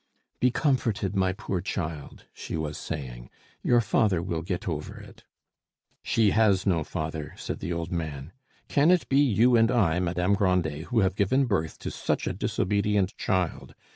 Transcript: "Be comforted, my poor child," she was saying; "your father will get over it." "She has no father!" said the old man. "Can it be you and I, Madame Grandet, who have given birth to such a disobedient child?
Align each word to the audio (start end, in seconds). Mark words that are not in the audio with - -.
"Be 0.39 0.49
comforted, 0.49 1.15
my 1.15 1.31
poor 1.31 1.61
child," 1.61 2.25
she 2.33 2.57
was 2.57 2.75
saying; 2.79 3.29
"your 3.61 3.81
father 3.81 4.19
will 4.19 4.41
get 4.41 4.67
over 4.67 4.97
it." 4.99 5.25
"She 6.01 6.31
has 6.31 6.65
no 6.65 6.83
father!" 6.83 7.35
said 7.37 7.59
the 7.59 7.71
old 7.71 7.91
man. 7.91 8.31
"Can 8.67 8.89
it 8.89 9.07
be 9.09 9.19
you 9.19 9.55
and 9.55 9.69
I, 9.69 9.99
Madame 9.99 10.33
Grandet, 10.33 10.85
who 10.85 11.01
have 11.01 11.13
given 11.15 11.45
birth 11.45 11.77
to 11.77 11.91
such 11.91 12.25
a 12.25 12.33
disobedient 12.33 13.15
child? 13.15 13.75